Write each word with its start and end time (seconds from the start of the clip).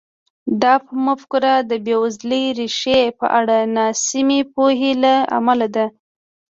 دا 0.61 0.73
مفکوره 1.05 1.53
د 1.69 1.71
بېوزلۍ 1.85 2.45
ریښې 2.57 3.01
په 3.19 3.25
اړه 3.39 3.57
ناسمې 3.77 4.39
پوهې 4.53 4.91
له 5.03 5.13
امله 5.37 5.67
ده. 5.75 5.85